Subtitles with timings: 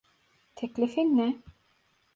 [0.55, 1.41] Teklifin ne?